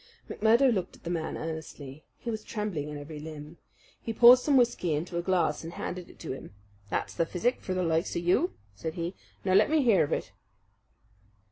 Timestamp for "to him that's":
6.21-7.13